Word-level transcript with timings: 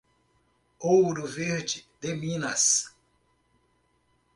Ouro 0.79 1.27
Verde 1.27 1.87
de 2.01 2.15
Minas 2.15 2.97